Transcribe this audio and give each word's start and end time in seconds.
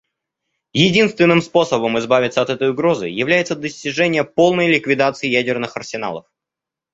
Единственным 0.73 1.43
способом 1.43 1.99
избавиться 1.99 2.41
от 2.41 2.49
этой 2.49 2.71
угрозы 2.71 3.05
является 3.07 3.55
достижение 3.55 4.23
полной 4.23 4.67
ликвидации 4.67 5.27
ядерных 5.29 5.77
арсеналов. 5.77 6.25